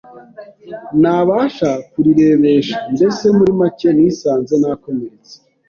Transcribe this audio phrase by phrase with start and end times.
[1.01, 5.33] ntabasha kurirebesha, mbese muri make nisanze nakomeretse